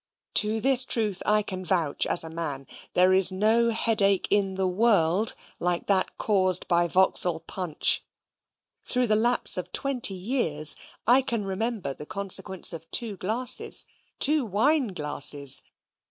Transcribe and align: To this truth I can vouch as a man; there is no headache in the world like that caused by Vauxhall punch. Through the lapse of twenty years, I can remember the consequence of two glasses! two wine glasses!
To 0.33 0.59
this 0.59 0.83
truth 0.83 1.21
I 1.27 1.43
can 1.43 1.63
vouch 1.63 2.07
as 2.07 2.23
a 2.23 2.29
man; 2.31 2.65
there 2.95 3.13
is 3.13 3.31
no 3.31 3.69
headache 3.69 4.27
in 4.31 4.55
the 4.55 4.67
world 4.67 5.35
like 5.59 5.85
that 5.85 6.17
caused 6.17 6.67
by 6.67 6.87
Vauxhall 6.87 7.41
punch. 7.41 8.03
Through 8.83 9.05
the 9.05 9.15
lapse 9.15 9.57
of 9.57 9.71
twenty 9.71 10.15
years, 10.15 10.75
I 11.05 11.21
can 11.21 11.45
remember 11.45 11.93
the 11.93 12.07
consequence 12.07 12.73
of 12.73 12.89
two 12.89 13.15
glasses! 13.15 13.85
two 14.17 14.43
wine 14.43 14.87
glasses! 14.87 15.61